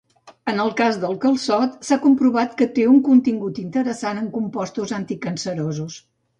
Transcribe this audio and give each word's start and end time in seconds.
En 0.51 0.61
el 0.61 0.71
cas 0.79 0.95
del 1.03 1.19
calçot 1.25 1.75
s'ha 1.89 1.99
comprovat 2.07 2.57
que 2.63 2.69
té 2.79 2.87
un 2.95 2.99
contingut 3.11 3.63
interessant 3.67 4.25
en 4.25 4.33
compostos 4.41 4.99
anticancerosos. 5.03 6.05